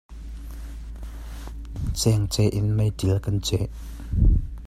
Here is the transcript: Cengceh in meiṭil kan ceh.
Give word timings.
Cengceh 1.99 2.53
in 2.59 2.67
meiṭil 2.77 3.09
kan 3.23 3.37
ceh. 3.47 3.65